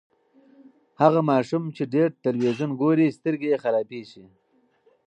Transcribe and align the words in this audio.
هغه 1.01 1.19
ماشوم 1.31 1.63
چې 1.75 1.83
ډېر 1.93 2.09
تلویزیون 2.25 2.71
ګوري، 2.81 3.15
سترګې 3.17 3.47
یې 3.53 3.57
خرابیږي. 3.63 4.25